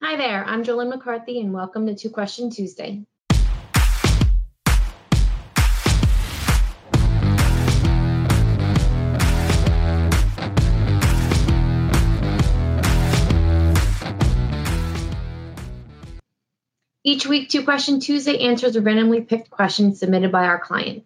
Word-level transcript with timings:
Hi 0.00 0.14
there, 0.14 0.44
I'm 0.44 0.62
Jolynn 0.62 0.90
McCarthy, 0.90 1.40
and 1.40 1.52
welcome 1.52 1.86
to 1.86 1.94
Two 1.94 2.08
Question 2.08 2.50
Tuesday. 2.50 3.04
Each 17.02 17.26
week, 17.26 17.48
Two 17.48 17.64
Question 17.64 17.98
Tuesday 17.98 18.38
answers 18.46 18.76
a 18.76 18.80
randomly 18.80 19.22
picked 19.22 19.50
question 19.50 19.96
submitted 19.96 20.30
by 20.30 20.44
our 20.44 20.60
clients. 20.60 21.04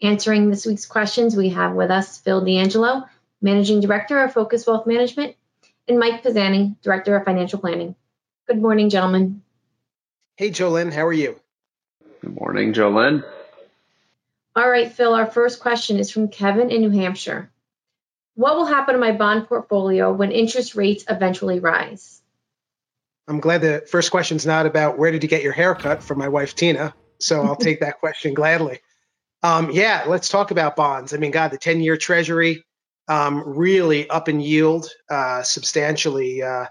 Answering 0.00 0.48
this 0.48 0.64
week's 0.64 0.86
questions, 0.86 1.36
we 1.36 1.50
have 1.50 1.74
with 1.74 1.90
us 1.90 2.18
Phil 2.18 2.42
D'Angelo, 2.42 3.04
Managing 3.42 3.80
Director 3.80 4.24
of 4.24 4.32
Focus 4.32 4.66
Wealth 4.66 4.86
Management, 4.86 5.36
and 5.86 5.98
Mike 5.98 6.22
Pisani, 6.22 6.76
Director 6.82 7.14
of 7.14 7.26
Financial 7.26 7.58
Planning. 7.58 7.94
Good 8.48 8.60
morning, 8.60 8.90
gentlemen. 8.90 9.42
Hey, 10.36 10.50
Jolynn, 10.50 10.92
how 10.92 11.06
are 11.06 11.12
you? 11.12 11.38
Good 12.20 12.34
morning, 12.34 12.72
Jolynn. 12.72 13.24
All 14.56 14.68
right, 14.68 14.92
Phil, 14.92 15.14
our 15.14 15.26
first 15.26 15.60
question 15.60 15.98
is 15.98 16.10
from 16.10 16.28
Kevin 16.28 16.70
in 16.70 16.80
New 16.80 16.90
Hampshire. 16.90 17.50
What 18.34 18.56
will 18.56 18.66
happen 18.66 18.94
to 18.94 19.00
my 19.00 19.12
bond 19.12 19.46
portfolio 19.46 20.12
when 20.12 20.32
interest 20.32 20.74
rates 20.74 21.04
eventually 21.08 21.60
rise? 21.60 22.20
I'm 23.28 23.38
glad 23.38 23.60
the 23.60 23.84
first 23.88 24.10
question's 24.10 24.44
not 24.44 24.66
about 24.66 24.98
where 24.98 25.12
did 25.12 25.22
you 25.22 25.28
get 25.28 25.44
your 25.44 25.52
haircut 25.52 26.02
from 26.02 26.18
my 26.18 26.28
wife 26.28 26.56
Tina. 26.56 26.94
So 27.20 27.42
I'll 27.42 27.56
take 27.68 27.80
that 27.80 28.00
question 28.00 28.34
gladly. 28.34 28.80
Um, 29.44 29.70
yeah, 29.70 30.04
let's 30.08 30.28
talk 30.28 30.50
about 30.50 30.74
bonds. 30.74 31.14
I 31.14 31.18
mean, 31.18 31.30
God, 31.30 31.52
the 31.52 31.58
10 31.58 31.80
year 31.80 31.96
treasury 31.96 32.64
um, 33.06 33.42
really 33.46 34.10
up 34.10 34.28
in 34.28 34.40
yield 34.40 34.88
uh, 35.08 35.42
substantially. 35.42 36.42
Uh, 36.42 36.66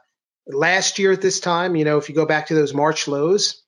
last 0.48 1.00
year 1.00 1.12
at 1.12 1.22
this 1.22 1.40
time, 1.40 1.76
you 1.76 1.86
know, 1.86 1.98
if 1.98 2.10
you 2.10 2.16
go 2.16 2.26
back 2.26 2.48
to 2.48 2.56
those 2.56 2.74
March 2.74 3.08
lows, 3.08 3.62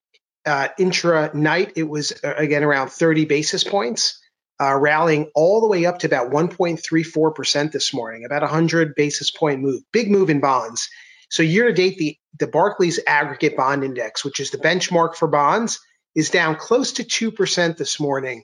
uh, 0.45 0.67
intra 0.77 1.31
night, 1.33 1.73
it 1.75 1.83
was 1.83 2.13
uh, 2.23 2.33
again 2.35 2.63
around 2.63 2.89
30 2.89 3.25
basis 3.25 3.63
points, 3.63 4.19
uh, 4.61 4.75
rallying 4.75 5.31
all 5.35 5.61
the 5.61 5.67
way 5.67 5.85
up 5.85 5.99
to 5.99 6.07
about 6.07 6.31
1.34% 6.31 7.71
this 7.71 7.93
morning, 7.93 8.25
about 8.25 8.41
100 8.41 8.95
basis 8.95 9.31
point 9.31 9.61
move. 9.61 9.81
Big 9.91 10.11
move 10.11 10.29
in 10.29 10.41
bonds. 10.41 10.89
So 11.29 11.43
year 11.43 11.67
to 11.67 11.73
date, 11.73 11.97
the, 11.97 12.17
the 12.39 12.47
Barclays 12.47 12.99
aggregate 13.07 13.57
bond 13.57 13.83
index, 13.83 14.23
which 14.23 14.39
is 14.39 14.51
the 14.51 14.57
benchmark 14.57 15.15
for 15.15 15.27
bonds, 15.27 15.79
is 16.15 16.29
down 16.29 16.57
close 16.57 16.93
to 16.93 17.03
2% 17.03 17.77
this 17.77 17.99
morning. 17.99 18.43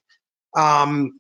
Um, 0.58 1.20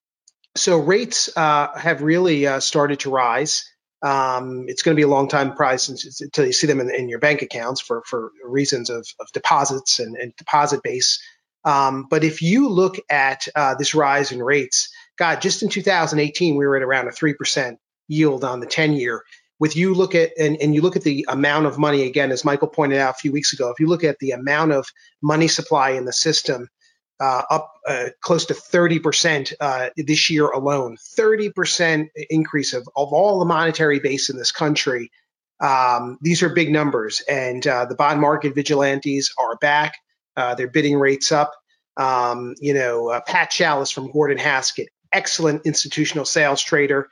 so 0.55 0.79
rates 0.79 1.29
uh, 1.37 1.77
have 1.77 2.01
really 2.01 2.47
uh, 2.47 2.59
started 2.59 3.01
to 3.01 3.11
rise. 3.11 3.69
Um, 4.01 4.65
it's 4.67 4.81
going 4.81 4.95
to 4.95 4.99
be 4.99 5.03
a 5.03 5.09
long 5.09 5.27
time 5.27 5.53
price 5.55 5.89
until 5.89 6.45
you 6.45 6.53
see 6.53 6.67
them 6.67 6.79
in, 6.79 6.93
in, 6.93 7.09
your 7.09 7.19
bank 7.19 7.41
accounts 7.41 7.81
for, 7.81 8.01
for 8.05 8.31
reasons 8.45 8.89
of, 8.89 9.05
of 9.19 9.29
deposits 9.33 9.99
and, 9.99 10.15
and, 10.15 10.33
deposit 10.37 10.81
base. 10.83 11.21
Um, 11.65 12.07
but 12.09 12.23
if 12.23 12.41
you 12.41 12.69
look 12.69 12.95
at 13.09 13.47
uh, 13.55 13.75
this 13.75 13.93
rise 13.93 14.31
in 14.31 14.41
rates, 14.41 14.89
God, 15.17 15.41
just 15.41 15.63
in 15.63 15.69
2018, 15.69 16.55
we 16.55 16.65
were 16.65 16.77
at 16.77 16.83
around 16.83 17.09
a 17.09 17.11
3% 17.11 17.77
yield 18.07 18.45
on 18.45 18.61
the 18.61 18.65
10 18.65 18.93
year. 18.93 19.23
With 19.59 19.75
you 19.75 19.93
look 19.93 20.15
at, 20.15 20.31
and, 20.39 20.55
and 20.61 20.73
you 20.73 20.81
look 20.81 20.95
at 20.95 21.03
the 21.03 21.25
amount 21.27 21.65
of 21.65 21.77
money, 21.77 22.03
again, 22.03 22.31
as 22.31 22.45
Michael 22.45 22.69
pointed 22.69 22.99
out 22.99 23.15
a 23.15 23.19
few 23.19 23.33
weeks 23.33 23.51
ago, 23.51 23.69
if 23.69 23.81
you 23.81 23.87
look 23.87 24.05
at 24.05 24.17
the 24.19 24.31
amount 24.31 24.71
of 24.71 24.87
money 25.21 25.49
supply 25.49 25.91
in 25.91 26.05
the 26.05 26.13
system, 26.13 26.69
uh, 27.19 27.43
up 27.49 27.73
uh, 27.87 28.09
close 28.21 28.45
to 28.45 28.53
30% 28.53 29.53
uh, 29.59 29.89
this 29.97 30.29
year 30.29 30.47
alone. 30.47 30.97
30% 31.17 32.07
increase 32.29 32.73
of, 32.73 32.87
of 32.95 33.13
all 33.13 33.39
the 33.39 33.45
monetary 33.45 33.99
base 33.99 34.29
in 34.29 34.37
this 34.37 34.51
country. 34.51 35.11
Um, 35.59 36.17
these 36.21 36.43
are 36.43 36.49
big 36.49 36.71
numbers, 36.71 37.21
and 37.27 37.65
uh, 37.67 37.85
the 37.85 37.95
bond 37.95 38.21
market 38.21 38.55
vigilantes 38.55 39.33
are 39.37 39.57
back. 39.57 39.95
Uh, 40.37 40.55
they're 40.55 40.69
bidding 40.69 40.97
rates 40.97 41.31
up. 41.31 41.53
Um, 41.97 42.55
you 42.61 42.73
know, 42.73 43.09
uh, 43.09 43.19
Pat 43.19 43.49
Chalice 43.49 43.91
from 43.91 44.11
Gordon 44.11 44.37
Haskett, 44.37 44.87
excellent 45.11 45.65
institutional 45.65 46.23
sales 46.23 46.61
trader 46.61 47.09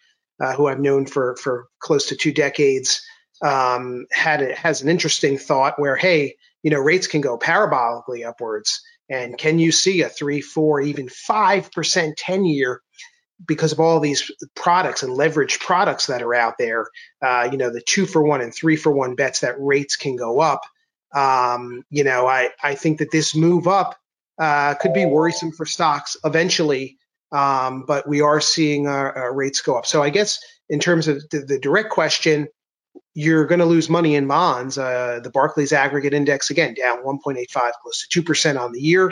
who 0.56 0.68
I've 0.68 0.80
known 0.80 1.08
for 1.08 1.36
for 1.36 1.68
close 1.80 2.10
to 2.10 2.16
two 2.16 2.32
decades, 2.32 3.02
um, 3.42 4.06
had 4.12 4.42
a, 4.42 4.56
has 4.56 4.82
an 4.82 4.90
interesting 4.90 5.38
thought 5.38 5.80
where, 5.80 5.96
hey, 5.96 6.36
you 6.64 6.72
know, 6.72 6.80
rates 6.80 7.08
can 7.08 7.22
go 7.22 7.38
parabolically 7.38 8.28
upwards. 8.28 8.82
And 9.10 9.38
can 9.38 9.60
you 9.60 9.72
see 9.72 10.02
a 10.02 10.10
three, 10.10 10.42
four, 10.42 10.82
even 10.82 11.10
five 11.10 11.72
percent 11.72 12.18
ten 12.18 12.46
year 12.46 12.82
because 13.46 13.72
of 13.72 13.80
all 13.80 14.00
these 14.00 14.32
products 14.56 15.04
and 15.04 15.14
leverage 15.14 15.60
products 15.60 16.08
that 16.08 16.22
are 16.22 16.34
out 16.34 16.58
there? 16.58 16.88
Uh, 17.22 17.50
you 17.52 17.58
know, 17.58 17.70
the 17.70 17.82
two 17.82 18.06
for 18.06 18.22
one 18.24 18.42
and 18.42 18.54
three 18.54 18.76
for 18.76 18.92
one 18.92 19.16
bets 19.16 19.42
that 19.42 19.56
rates 19.60 19.96
can 19.96 20.16
go 20.16 20.40
up. 20.40 20.62
Um, 21.16 21.84
you 21.90 22.04
know, 22.04 22.28
I 22.28 22.50
I 22.62 22.76
think 22.76 23.00
that 23.00 23.12
this 23.12 23.36
move 23.36 23.68
up 23.68 23.98
uh, 24.38 24.76
could 24.76 24.94
be 24.94 25.06
worrisome 25.06 25.52
for 25.52 25.66
stocks 25.66 26.18
eventually. 26.24 26.98
Um, 27.32 27.84
but 27.86 28.08
we 28.08 28.22
are 28.22 28.40
seeing 28.40 28.88
our, 28.88 29.12
our, 29.12 29.34
rates 29.34 29.62
go 29.62 29.78
up. 29.78 29.86
So 29.86 30.02
I 30.02 30.12
guess 30.12 30.40
in 30.70 30.80
terms 30.80 31.10
of 31.10 31.30
the, 31.30 31.40
the 31.40 31.60
direct 31.60 31.90
question, 31.90 32.48
you're 33.18 33.48
going 33.48 33.58
to 33.58 33.66
lose 33.66 33.90
money 33.90 34.14
in 34.14 34.28
bonds. 34.28 34.78
Uh, 34.78 35.20
the 35.24 35.32
Barclays 35.32 35.74
aggregate 35.74 36.14
index, 36.14 36.52
again, 36.52 36.76
down 36.76 37.04
1.85, 37.04 37.72
close 37.82 38.08
to 38.08 38.22
2% 38.22 38.60
on 38.60 38.74
the 38.74 38.80
year. 38.80 39.12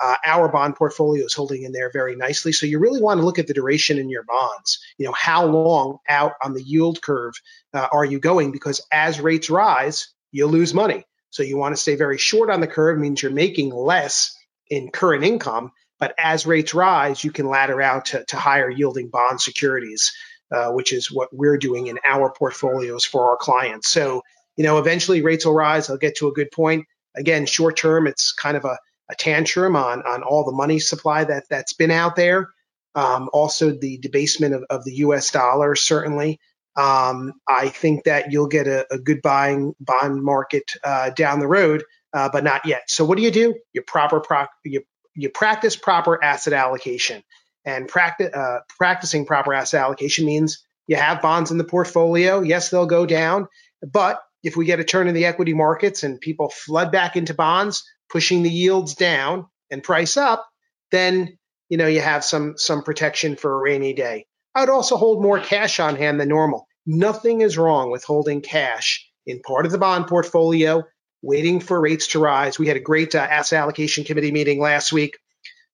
Uh, 0.00 0.14
our 0.24 0.48
bond 0.48 0.74
portfolio 0.74 1.26
is 1.26 1.34
holding 1.34 1.64
in 1.64 1.72
there 1.72 1.90
very 1.92 2.16
nicely. 2.16 2.52
So 2.52 2.64
you 2.64 2.78
really 2.78 3.02
want 3.02 3.20
to 3.20 3.26
look 3.26 3.38
at 3.38 3.46
the 3.46 3.52
duration 3.52 3.98
in 3.98 4.08
your 4.08 4.22
bonds. 4.22 4.80
You 4.96 5.04
know, 5.04 5.12
how 5.12 5.44
long 5.44 5.98
out 6.08 6.32
on 6.42 6.54
the 6.54 6.62
yield 6.62 7.02
curve 7.02 7.34
uh, 7.74 7.88
are 7.92 8.06
you 8.06 8.18
going? 8.18 8.52
Because 8.52 8.80
as 8.90 9.20
rates 9.20 9.50
rise, 9.50 10.08
you'll 10.30 10.48
lose 10.48 10.72
money. 10.72 11.04
So 11.28 11.42
you 11.42 11.58
want 11.58 11.76
to 11.76 11.80
stay 11.80 11.96
very 11.96 12.16
short 12.16 12.48
on 12.48 12.62
the 12.62 12.66
curve, 12.66 12.98
means 12.98 13.22
you're 13.22 13.32
making 13.32 13.68
less 13.68 14.34
in 14.70 14.90
current 14.90 15.24
income. 15.24 15.72
But 16.00 16.14
as 16.16 16.46
rates 16.46 16.72
rise, 16.72 17.22
you 17.22 17.30
can 17.32 17.48
ladder 17.48 17.82
out 17.82 18.06
to, 18.06 18.24
to 18.28 18.36
higher 18.38 18.70
yielding 18.70 19.10
bond 19.10 19.42
securities. 19.42 20.10
Uh, 20.52 20.70
which 20.70 20.92
is 20.92 21.10
what 21.10 21.30
we're 21.32 21.56
doing 21.56 21.86
in 21.86 21.98
our 22.04 22.30
portfolios 22.30 23.06
for 23.06 23.30
our 23.30 23.38
clients. 23.38 23.88
So, 23.88 24.22
you 24.54 24.64
know, 24.64 24.76
eventually 24.76 25.22
rates 25.22 25.46
will 25.46 25.54
rise. 25.54 25.88
I'll 25.88 25.96
get 25.96 26.16
to 26.16 26.28
a 26.28 26.32
good 26.32 26.50
point. 26.50 26.84
Again, 27.16 27.46
short 27.46 27.78
term, 27.78 28.06
it's 28.06 28.32
kind 28.32 28.58
of 28.58 28.66
a, 28.66 28.78
a 29.08 29.14
tantrum 29.14 29.76
on 29.76 30.02
on 30.02 30.22
all 30.22 30.44
the 30.44 30.52
money 30.52 30.78
supply 30.78 31.24
that 31.24 31.44
that's 31.48 31.72
been 31.72 31.90
out 31.90 32.16
there. 32.16 32.50
Um, 32.94 33.30
also, 33.32 33.70
the 33.70 33.96
debasement 33.96 34.52
of, 34.52 34.64
of 34.68 34.84
the 34.84 34.96
U.S. 34.96 35.30
dollar 35.30 35.74
certainly. 35.74 36.38
Um, 36.76 37.32
I 37.48 37.68
think 37.68 38.04
that 38.04 38.30
you'll 38.30 38.48
get 38.48 38.66
a, 38.66 38.86
a 38.92 38.98
good 38.98 39.22
buying 39.22 39.74
bond 39.80 40.22
market 40.22 40.72
uh, 40.84 41.10
down 41.10 41.40
the 41.40 41.48
road, 41.48 41.82
uh, 42.12 42.28
but 42.30 42.44
not 42.44 42.66
yet. 42.66 42.82
So, 42.88 43.06
what 43.06 43.16
do 43.16 43.24
you 43.24 43.30
do? 43.30 43.54
You 43.72 43.80
proper 43.80 44.20
pro- 44.20 44.46
you 44.64 44.82
you 45.14 45.30
practice 45.30 45.76
proper 45.76 46.22
asset 46.22 46.52
allocation. 46.52 47.22
And 47.64 47.88
uh, 47.94 48.58
practicing 48.76 49.24
proper 49.24 49.54
asset 49.54 49.82
allocation 49.82 50.26
means 50.26 50.64
you 50.86 50.96
have 50.96 51.22
bonds 51.22 51.50
in 51.50 51.58
the 51.58 51.64
portfolio. 51.64 52.40
Yes, 52.40 52.70
they'll 52.70 52.86
go 52.86 53.06
down, 53.06 53.46
but 53.82 54.20
if 54.42 54.56
we 54.56 54.66
get 54.66 54.80
a 54.80 54.84
turn 54.84 55.08
in 55.08 55.14
the 55.14 55.26
equity 55.26 55.54
markets 55.54 56.02
and 56.02 56.20
people 56.20 56.48
flood 56.50 56.90
back 56.90 57.16
into 57.16 57.34
bonds, 57.34 57.84
pushing 58.10 58.42
the 58.42 58.50
yields 58.50 58.94
down 58.94 59.46
and 59.70 59.82
price 59.82 60.16
up, 60.16 60.46
then 60.90 61.38
you 61.68 61.76
know 61.78 61.86
you 61.86 62.00
have 62.00 62.24
some 62.24 62.54
some 62.56 62.82
protection 62.82 63.36
for 63.36 63.54
a 63.54 63.62
rainy 63.62 63.92
day. 63.92 64.26
I 64.54 64.60
would 64.60 64.68
also 64.68 64.96
hold 64.96 65.22
more 65.22 65.38
cash 65.38 65.80
on 65.80 65.96
hand 65.96 66.20
than 66.20 66.28
normal. 66.28 66.66
Nothing 66.84 67.40
is 67.40 67.56
wrong 67.56 67.90
with 67.90 68.04
holding 68.04 68.42
cash 68.42 69.08
in 69.24 69.40
part 69.40 69.64
of 69.64 69.72
the 69.72 69.78
bond 69.78 70.08
portfolio, 70.08 70.82
waiting 71.22 71.60
for 71.60 71.80
rates 71.80 72.08
to 72.08 72.18
rise. 72.18 72.58
We 72.58 72.66
had 72.66 72.76
a 72.76 72.80
great 72.80 73.14
uh, 73.14 73.18
asset 73.18 73.60
allocation 73.60 74.04
committee 74.04 74.32
meeting 74.32 74.60
last 74.60 74.92
week 74.92 75.16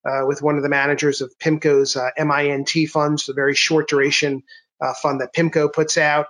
uh, 0.04 0.24
with 0.26 0.42
one 0.42 0.56
of 0.56 0.62
the 0.62 0.68
managers 0.68 1.20
of 1.20 1.36
PIMCO's 1.38 1.96
uh, 1.96 2.10
MINT 2.16 2.88
funds, 2.90 3.26
the 3.26 3.34
very 3.34 3.54
short 3.54 3.88
duration 3.88 4.42
uh, 4.80 4.94
fund 4.94 5.20
that 5.20 5.34
PIMCO 5.34 5.72
puts 5.72 5.98
out. 5.98 6.26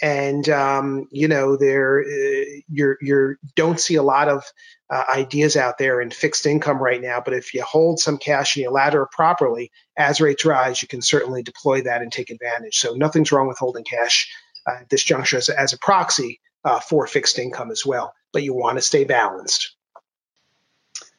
And 0.00 0.48
um, 0.48 1.06
you 1.12 1.28
know, 1.28 1.56
there 1.56 2.00
uh, 2.00 2.44
you're 2.68 2.98
you're 3.00 3.38
don't 3.54 3.78
see 3.78 3.94
a 3.94 4.02
lot 4.02 4.28
of 4.28 4.44
uh, 4.90 5.04
ideas 5.08 5.56
out 5.56 5.78
there 5.78 6.00
in 6.00 6.10
fixed 6.10 6.44
income 6.44 6.82
right 6.82 7.00
now. 7.00 7.22
But 7.24 7.34
if 7.34 7.54
you 7.54 7.62
hold 7.62 8.00
some 8.00 8.18
cash 8.18 8.56
and 8.56 8.64
you 8.64 8.70
ladder 8.70 9.06
properly, 9.12 9.70
as 9.96 10.20
rates 10.20 10.44
rise, 10.44 10.82
you 10.82 10.88
can 10.88 11.02
certainly 11.02 11.44
deploy 11.44 11.82
that 11.82 12.02
and 12.02 12.10
take 12.10 12.30
advantage. 12.30 12.78
So 12.78 12.94
nothing's 12.94 13.30
wrong 13.30 13.46
with 13.46 13.58
holding 13.58 13.84
cash 13.84 14.28
at 14.66 14.88
this 14.88 15.04
juncture 15.04 15.36
as, 15.36 15.48
as 15.48 15.72
a 15.72 15.78
proxy 15.78 16.40
for 16.88 17.06
fixed 17.06 17.38
income 17.38 17.70
as 17.70 17.86
well. 17.86 18.12
But 18.32 18.42
you 18.42 18.54
want 18.54 18.78
to 18.78 18.82
stay 18.82 19.04
balanced. 19.04 19.76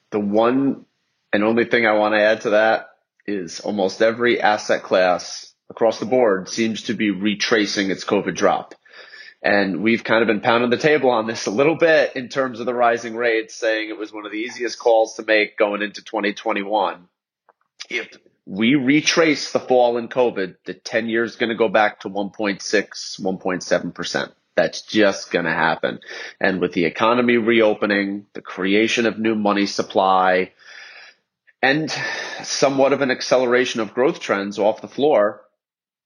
The 0.09 0.19
one 0.19 0.85
and 1.33 1.43
only 1.43 1.65
thing 1.65 1.85
I 1.87 1.93
want 1.93 2.13
to 2.13 2.21
add 2.21 2.41
to 2.41 2.51
that 2.51 2.91
is 3.25 3.59
almost 3.59 4.01
every 4.01 4.39
asset 4.39 4.83
class 4.83 5.53
across 5.69 5.99
the 5.99 6.05
board 6.05 6.47
seems 6.47 6.83
to 6.83 6.93
be 6.93 7.09
retracing 7.09 7.89
its 7.89 8.05
COVID 8.05 8.35
drop. 8.35 8.75
And 9.41 9.81
we've 9.81 10.03
kind 10.03 10.21
of 10.21 10.27
been 10.27 10.41
pounding 10.41 10.69
the 10.69 10.77
table 10.77 11.09
on 11.09 11.27
this 11.27 11.47
a 11.47 11.51
little 11.51 11.75
bit 11.75 12.15
in 12.15 12.29
terms 12.29 12.59
of 12.59 12.65
the 12.65 12.73
rising 12.73 13.15
rates, 13.15 13.55
saying 13.55 13.89
it 13.89 13.97
was 13.97 14.13
one 14.13 14.25
of 14.25 14.31
the 14.31 14.37
easiest 14.37 14.79
calls 14.79 15.15
to 15.15 15.25
make 15.25 15.57
going 15.57 15.81
into 15.81 16.01
2021. 16.01 17.09
If 17.89 18.15
we 18.45 18.75
retrace 18.75 19.51
the 19.51 19.59
fall 19.59 19.97
in 19.97 20.07
COVID, 20.09 20.55
the 20.65 20.73
10 20.73 21.09
years 21.09 21.31
is 21.31 21.37
going 21.37 21.49
to 21.49 21.55
go 21.55 21.67
back 21.67 22.01
to 22.01 22.09
1.6, 22.09 22.61
1.7%. 22.61 24.31
That's 24.55 24.83
just 24.83 25.31
going 25.31 25.45
to 25.45 25.51
happen. 25.51 25.99
And 26.39 26.61
with 26.61 26.73
the 26.73 26.85
economy 26.85 27.37
reopening, 27.37 28.27
the 28.33 28.41
creation 28.41 29.07
of 29.07 29.17
new 29.17 29.35
money 29.35 29.65
supply, 29.65 30.51
and 31.63 31.89
somewhat 32.43 32.91
of 32.91 32.99
an 32.99 33.09
acceleration 33.09 33.79
of 33.79 33.93
growth 33.93 34.19
trends 34.19 34.59
off 34.59 34.81
the 34.81 34.89
floor, 34.89 35.41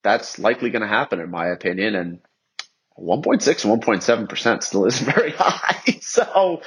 that's 0.04 0.38
likely 0.38 0.69
going 0.69 0.83
to 0.83 0.88
happen, 0.88 1.19
in 1.19 1.31
my 1.31 1.48
opinion. 1.48 1.95
And 1.95 2.19
1.6 3.00 3.65
and 3.65 3.81
1.7% 3.81 4.63
still 4.63 4.86
is 4.86 5.00
very 5.15 5.31
high. 5.31 5.98
so 6.01 6.62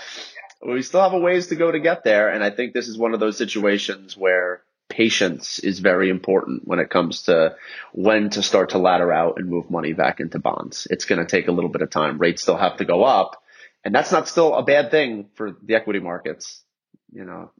we 0.60 0.82
still 0.82 1.02
have 1.02 1.12
a 1.12 1.20
ways 1.20 1.46
to 1.46 1.54
go 1.54 1.70
to 1.70 1.78
get 1.78 2.02
there. 2.02 2.30
And 2.30 2.42
I 2.42 2.50
think 2.50 2.74
this 2.74 2.88
is 2.88 2.98
one 2.98 3.14
of 3.14 3.20
those 3.20 3.38
situations 3.38 4.16
where 4.16 4.62
patience 4.88 5.60
is 5.60 5.78
very 5.78 6.10
important 6.10 6.66
when 6.66 6.80
it 6.80 6.90
comes 6.90 7.22
to 7.22 7.54
when 7.92 8.28
to 8.30 8.42
start 8.42 8.70
to 8.70 8.78
ladder 8.78 9.12
out 9.12 9.38
and 9.38 9.48
move 9.48 9.70
money 9.70 9.92
back 9.92 10.18
into 10.18 10.40
bonds. 10.40 10.88
It's 10.90 11.04
going 11.04 11.20
to 11.20 11.26
take 11.26 11.46
a 11.46 11.52
little 11.52 11.70
bit 11.70 11.82
of 11.82 11.90
time. 11.90 12.18
Rates 12.18 12.42
still 12.42 12.56
have 12.56 12.78
to 12.78 12.84
go 12.84 13.04
up. 13.04 13.40
And 13.84 13.94
that's 13.94 14.10
not 14.10 14.26
still 14.26 14.52
a 14.52 14.64
bad 14.64 14.90
thing 14.90 15.30
for 15.34 15.56
the 15.62 15.76
equity 15.76 16.00
markets. 16.00 16.64
You 17.12 17.24
know, 17.24 17.50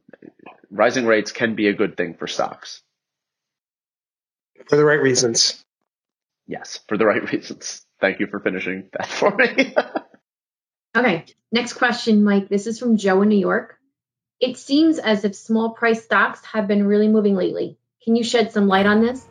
rising 0.71 1.05
rates 1.05 1.31
can 1.31 1.55
be 1.55 1.67
a 1.67 1.73
good 1.73 1.97
thing 1.97 2.15
for 2.15 2.27
stocks. 2.27 2.81
For 4.67 4.75
the 4.75 4.85
right 4.85 5.01
reasons. 5.01 5.63
Yes, 6.47 6.79
for 6.87 6.97
the 6.97 7.05
right 7.05 7.31
reasons. 7.31 7.85
Thank 7.99 8.19
you 8.19 8.27
for 8.27 8.39
finishing 8.39 8.89
that 8.93 9.07
for 9.07 9.35
me. 9.35 9.75
okay, 10.97 11.25
next 11.51 11.73
question, 11.73 12.23
Mike. 12.23 12.49
This 12.49 12.67
is 12.67 12.79
from 12.79 12.97
Joe 12.97 13.21
in 13.21 13.29
New 13.29 13.39
York. 13.39 13.77
It 14.39 14.57
seems 14.57 14.97
as 14.97 15.23
if 15.23 15.35
small 15.35 15.71
price 15.71 16.03
stocks 16.03 16.43
have 16.45 16.67
been 16.67 16.87
really 16.87 17.07
moving 17.07 17.35
lately. 17.35 17.77
Can 18.03 18.15
you 18.15 18.23
shed 18.23 18.51
some 18.51 18.67
light 18.67 18.87
on 18.87 19.01
this? 19.01 19.23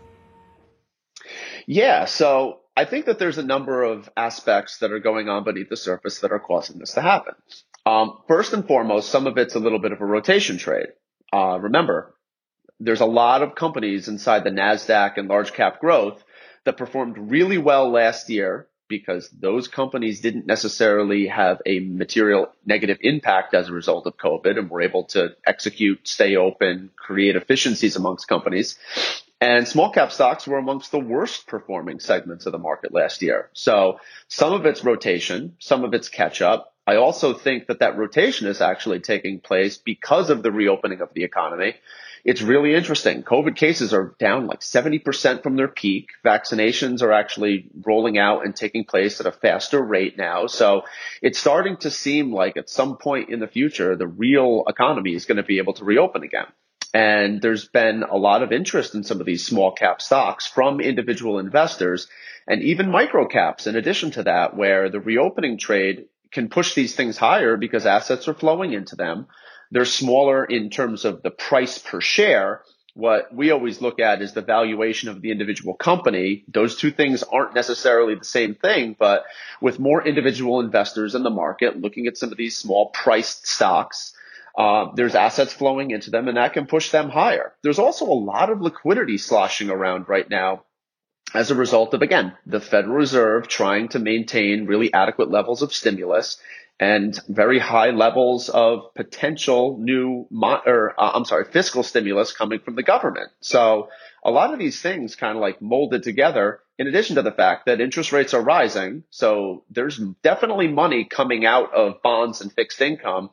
Yeah, 1.66 2.04
so 2.04 2.60
I 2.76 2.84
think 2.84 3.06
that 3.06 3.18
there's 3.18 3.38
a 3.38 3.42
number 3.42 3.82
of 3.82 4.08
aspects 4.16 4.78
that 4.78 4.92
are 4.92 5.00
going 5.00 5.28
on 5.28 5.42
beneath 5.42 5.68
the 5.68 5.76
surface 5.76 6.20
that 6.20 6.30
are 6.30 6.38
causing 6.38 6.78
this 6.78 6.94
to 6.94 7.02
happen. 7.02 7.34
Um, 7.84 8.18
first 8.28 8.52
and 8.52 8.66
foremost, 8.66 9.10
some 9.10 9.26
of 9.26 9.36
it's 9.36 9.56
a 9.56 9.58
little 9.58 9.80
bit 9.80 9.92
of 9.92 10.00
a 10.00 10.06
rotation 10.06 10.58
trade. 10.58 10.88
Uh, 11.32 11.58
remember, 11.60 12.14
there's 12.80 13.00
a 13.00 13.06
lot 13.06 13.42
of 13.42 13.54
companies 13.54 14.08
inside 14.08 14.44
the 14.44 14.50
NASDAQ 14.50 15.16
and 15.16 15.28
large 15.28 15.52
cap 15.52 15.80
growth 15.80 16.22
that 16.64 16.76
performed 16.76 17.30
really 17.30 17.58
well 17.58 17.90
last 17.90 18.30
year 18.30 18.68
because 18.88 19.30
those 19.30 19.68
companies 19.68 20.20
didn't 20.20 20.46
necessarily 20.46 21.28
have 21.28 21.62
a 21.64 21.78
material 21.78 22.48
negative 22.66 22.98
impact 23.02 23.54
as 23.54 23.68
a 23.68 23.72
result 23.72 24.06
of 24.06 24.16
COVID 24.16 24.58
and 24.58 24.68
were 24.68 24.82
able 24.82 25.04
to 25.04 25.36
execute, 25.46 26.06
stay 26.06 26.36
open, 26.36 26.90
create 26.96 27.36
efficiencies 27.36 27.96
amongst 27.96 28.26
companies. 28.28 28.76
And 29.40 29.66
small 29.66 29.90
cap 29.90 30.12
stocks 30.12 30.46
were 30.46 30.58
amongst 30.58 30.90
the 30.90 30.98
worst 30.98 31.46
performing 31.46 32.00
segments 32.00 32.44
of 32.44 32.52
the 32.52 32.58
market 32.58 32.92
last 32.92 33.22
year. 33.22 33.48
So 33.54 34.00
some 34.28 34.52
of 34.52 34.66
it's 34.66 34.84
rotation, 34.84 35.56
some 35.60 35.84
of 35.84 35.94
it's 35.94 36.10
catch 36.10 36.42
up. 36.42 36.74
I 36.90 36.96
also 36.96 37.34
think 37.34 37.68
that 37.68 37.80
that 37.80 37.96
rotation 37.96 38.46
is 38.46 38.60
actually 38.60 39.00
taking 39.00 39.40
place 39.40 39.76
because 39.76 40.30
of 40.30 40.42
the 40.42 40.52
reopening 40.52 41.00
of 41.00 41.14
the 41.14 41.24
economy 41.24 41.74
it's 42.24 42.42
really 42.42 42.74
interesting. 42.74 43.22
COVID 43.22 43.56
cases 43.56 43.94
are 43.94 44.14
down 44.18 44.46
like 44.46 44.60
70% 44.60 45.42
from 45.42 45.56
their 45.56 45.68
peak. 45.68 46.08
Vaccinations 46.24 47.02
are 47.02 47.12
actually 47.12 47.70
rolling 47.86 48.18
out 48.18 48.44
and 48.44 48.54
taking 48.54 48.84
place 48.84 49.20
at 49.20 49.26
a 49.26 49.32
faster 49.32 49.82
rate 49.82 50.18
now. 50.18 50.46
So 50.46 50.82
it's 51.22 51.38
starting 51.38 51.78
to 51.78 51.90
seem 51.90 52.32
like 52.32 52.56
at 52.56 52.68
some 52.68 52.98
point 52.98 53.30
in 53.30 53.40
the 53.40 53.46
future, 53.46 53.96
the 53.96 54.06
real 54.06 54.64
economy 54.68 55.14
is 55.14 55.24
going 55.24 55.36
to 55.36 55.42
be 55.42 55.58
able 55.58 55.74
to 55.74 55.84
reopen 55.84 56.22
again. 56.22 56.46
And 56.92 57.40
there's 57.40 57.68
been 57.68 58.02
a 58.02 58.16
lot 58.16 58.42
of 58.42 58.52
interest 58.52 58.94
in 58.94 59.04
some 59.04 59.20
of 59.20 59.26
these 59.26 59.46
small 59.46 59.72
cap 59.72 60.02
stocks 60.02 60.46
from 60.46 60.80
individual 60.80 61.38
investors 61.38 62.08
and 62.48 62.62
even 62.62 62.90
micro 62.90 63.28
caps 63.28 63.66
in 63.66 63.76
addition 63.76 64.10
to 64.12 64.24
that, 64.24 64.56
where 64.56 64.90
the 64.90 64.98
reopening 64.98 65.56
trade 65.56 66.06
can 66.32 66.48
push 66.48 66.74
these 66.74 66.94
things 66.94 67.16
higher 67.16 67.56
because 67.56 67.86
assets 67.86 68.28
are 68.28 68.34
flowing 68.34 68.72
into 68.72 68.96
them. 68.96 69.26
They're 69.70 69.84
smaller 69.84 70.44
in 70.44 70.70
terms 70.70 71.04
of 71.04 71.22
the 71.22 71.30
price 71.30 71.78
per 71.78 72.00
share. 72.00 72.62
What 72.94 73.32
we 73.32 73.50
always 73.52 73.80
look 73.80 74.00
at 74.00 74.20
is 74.20 74.32
the 74.32 74.42
valuation 74.42 75.08
of 75.08 75.22
the 75.22 75.30
individual 75.30 75.74
company. 75.74 76.44
Those 76.48 76.76
two 76.76 76.90
things 76.90 77.22
aren't 77.22 77.54
necessarily 77.54 78.16
the 78.16 78.24
same 78.24 78.54
thing, 78.54 78.96
but 78.98 79.24
with 79.60 79.78
more 79.78 80.06
individual 80.06 80.60
investors 80.60 81.14
in 81.14 81.22
the 81.22 81.30
market 81.30 81.80
looking 81.80 82.08
at 82.08 82.16
some 82.16 82.32
of 82.32 82.36
these 82.36 82.56
small 82.56 82.90
priced 82.90 83.46
stocks, 83.46 84.12
uh, 84.58 84.86
there's 84.96 85.14
assets 85.14 85.52
flowing 85.52 85.92
into 85.92 86.10
them 86.10 86.26
and 86.26 86.36
that 86.36 86.52
can 86.52 86.66
push 86.66 86.90
them 86.90 87.08
higher. 87.08 87.52
There's 87.62 87.78
also 87.78 88.06
a 88.06 88.12
lot 88.12 88.50
of 88.50 88.60
liquidity 88.60 89.18
sloshing 89.18 89.70
around 89.70 90.08
right 90.08 90.28
now 90.28 90.64
as 91.34 91.50
a 91.50 91.54
result 91.54 91.94
of, 91.94 92.02
again, 92.02 92.34
the 92.46 92.60
Federal 92.60 92.96
Reserve 92.96 93.48
trying 93.48 93.88
to 93.88 93.98
maintain 93.98 94.66
really 94.66 94.92
adequate 94.92 95.30
levels 95.30 95.62
of 95.62 95.72
stimulus 95.72 96.38
and 96.80 97.20
very 97.28 97.58
high 97.58 97.90
levels 97.90 98.48
of 98.48 98.94
potential 98.94 99.76
new, 99.78 100.26
mo- 100.30 100.62
or 100.64 100.94
uh, 100.98 101.12
I'm 101.14 101.26
sorry, 101.26 101.44
fiscal 101.44 101.82
stimulus 101.82 102.32
coming 102.32 102.58
from 102.58 102.74
the 102.74 102.82
government. 102.82 103.30
So 103.40 103.90
a 104.24 104.30
lot 104.30 104.52
of 104.54 104.58
these 104.58 104.80
things 104.80 105.14
kind 105.14 105.36
of 105.36 105.42
like 105.42 105.60
molded 105.60 106.02
together 106.02 106.60
in 106.78 106.86
addition 106.86 107.16
to 107.16 107.22
the 107.22 107.32
fact 107.32 107.66
that 107.66 107.82
interest 107.82 108.12
rates 108.12 108.32
are 108.32 108.40
rising. 108.40 109.04
So 109.10 109.64
there's 109.70 110.00
definitely 110.22 110.68
money 110.68 111.04
coming 111.04 111.44
out 111.44 111.74
of 111.74 112.00
bonds 112.02 112.40
and 112.40 112.50
fixed 112.50 112.80
income. 112.80 113.28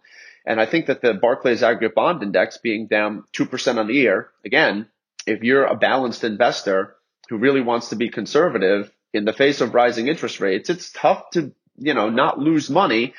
And 0.46 0.60
I 0.60 0.66
think 0.66 0.88
that 0.88 1.02
the 1.02 1.14
Barclays 1.14 1.64
aggregate 1.64 1.96
bond 1.96 2.22
index 2.22 2.58
being 2.58 2.88
down 2.88 3.24
2% 3.32 3.78
on 3.78 3.88
the 3.88 3.94
year, 3.94 4.30
again, 4.44 4.90
if 5.26 5.44
you're 5.44 5.66
a 5.66 5.76
balanced 5.76 6.26
investor 6.26 6.97
who 7.30 7.38
really 7.38 7.62
wants 7.62 7.90
to 7.90 7.96
be 7.96 8.10
conservative 8.10 8.92
in 9.14 9.26
the 9.26 9.34
face 9.34 9.62
of 9.62 9.74
rising 9.74 10.08
interest 10.08 10.40
rates, 10.40 10.70
it's 10.70 10.92
tough 10.92 11.30
to 11.32 11.54
you 11.78 11.94
know, 11.94 12.10
not 12.10 12.40
lose 12.40 12.70
money 12.70 13.14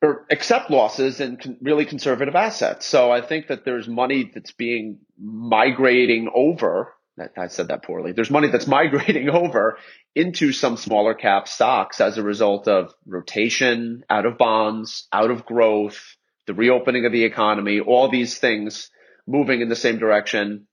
or 0.00 0.26
accept 0.30 0.70
losses 0.70 1.20
in 1.20 1.36
con- 1.36 1.58
really 1.60 1.84
conservative 1.84 2.34
assets. 2.34 2.86
So 2.86 3.10
I 3.10 3.20
think 3.20 3.48
that 3.48 3.64
there's 3.64 3.88
money 3.88 4.30
that's 4.32 4.52
being 4.52 4.98
migrating 5.20 6.30
over. 6.34 6.94
I 7.36 7.48
said 7.48 7.68
that 7.68 7.84
poorly. 7.84 8.12
There's 8.12 8.30
money 8.30 8.48
that's 8.48 8.66
migrating 8.80 9.28
over 9.28 9.78
into 10.14 10.52
some 10.52 10.76
smaller 10.76 11.14
cap 11.14 11.46
stocks 11.46 12.00
as 12.00 12.16
a 12.16 12.22
result 12.22 12.68
of 12.68 12.94
rotation 13.06 14.04
out 14.08 14.26
of 14.26 14.38
bonds, 14.38 15.06
out 15.12 15.30
of 15.30 15.44
growth, 15.44 16.16
the 16.46 16.54
reopening 16.54 17.06
of 17.06 17.12
the 17.12 17.24
economy, 17.24 17.80
all 17.80 18.08
these 18.08 18.38
things 18.38 18.90
moving 19.26 19.60
in 19.60 19.68
the 19.68 19.76
same 19.76 19.98
direction, 19.98 20.66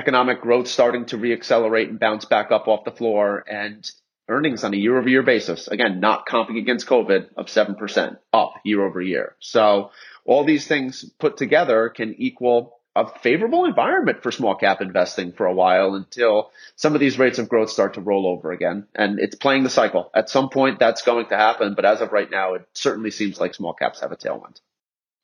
economic 0.00 0.40
growth 0.40 0.66
starting 0.66 1.04
to 1.04 1.18
reaccelerate 1.18 1.90
and 1.90 2.00
bounce 2.00 2.24
back 2.24 2.50
up 2.50 2.68
off 2.68 2.84
the 2.84 2.90
floor 2.90 3.44
and 3.46 3.88
earnings 4.28 4.64
on 4.64 4.72
a 4.72 4.76
year 4.76 4.98
over 4.98 5.08
year 5.08 5.22
basis. 5.22 5.68
Again, 5.68 6.00
not 6.00 6.26
comping 6.26 6.58
against 6.58 6.86
COVID 6.86 7.34
of 7.36 7.46
7% 7.46 8.16
up 8.32 8.54
year 8.64 8.82
over 8.82 9.02
year. 9.02 9.36
So 9.40 9.90
all 10.24 10.44
these 10.44 10.66
things 10.66 11.04
put 11.18 11.36
together 11.36 11.90
can 11.90 12.14
equal 12.16 12.78
a 12.96 13.06
favorable 13.20 13.66
environment 13.66 14.22
for 14.22 14.32
small 14.32 14.54
cap 14.54 14.80
investing 14.80 15.32
for 15.32 15.46
a 15.46 15.52
while 15.52 15.94
until 15.94 16.50
some 16.76 16.94
of 16.94 17.00
these 17.00 17.18
rates 17.18 17.38
of 17.38 17.48
growth 17.48 17.70
start 17.70 17.94
to 17.94 18.00
roll 18.00 18.26
over 18.26 18.52
again. 18.52 18.86
And 18.94 19.20
it's 19.20 19.36
playing 19.36 19.64
the 19.64 19.70
cycle. 19.70 20.10
At 20.14 20.30
some 20.30 20.48
point 20.48 20.78
that's 20.78 21.02
going 21.02 21.26
to 21.26 21.36
happen. 21.36 21.74
But 21.74 21.84
as 21.84 22.00
of 22.00 22.10
right 22.10 22.30
now, 22.30 22.54
it 22.54 22.66
certainly 22.72 23.10
seems 23.10 23.38
like 23.38 23.54
small 23.54 23.74
caps 23.74 24.00
have 24.00 24.12
a 24.12 24.16
tailwind. 24.16 24.60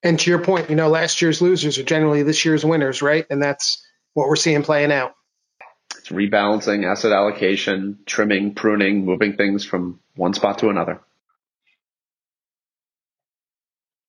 And 0.02 0.21
to 0.21 0.30
your 0.30 0.38
point, 0.38 0.71
you 0.71 0.76
know, 0.76 0.88
last 0.88 1.23
year's 1.23 1.40
losers 1.40 1.78
are 1.78 1.83
generally 1.83 2.23
this 2.23 2.45
year's 2.45 2.64
winners, 2.64 3.02
right? 3.02 3.26
And 3.30 3.42
that's 3.42 3.86
what 4.16 4.28
we're 4.28 4.37
seeing 4.37 4.62
playing 4.62 4.92
out. 4.92 5.14
It's 5.99 6.08
rebalancing, 6.08 6.90
asset 6.90 7.12
allocation, 7.12 7.99
trimming, 8.06 8.54
pruning, 8.54 9.04
moving 9.04 9.37
things 9.37 9.66
from 9.66 10.00
one 10.14 10.32
spot 10.32 10.61
to 10.61 10.70
another. 10.70 11.02